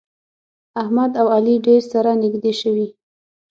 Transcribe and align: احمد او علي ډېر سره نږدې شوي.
احمد 0.81 1.11
او 1.21 1.27
علي 1.35 1.55
ډېر 1.67 1.81
سره 1.93 2.09
نږدې 2.23 2.53
شوي. 2.61 2.87